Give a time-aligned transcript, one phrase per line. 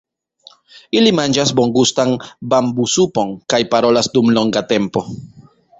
[0.99, 2.15] Ili manĝas bongustan
[2.55, 5.11] bambusupon kaj parolas dum longa tempo.